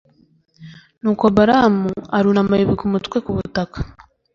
[1.01, 3.77] nuko balamu arunama yubika umutwe ku butaka.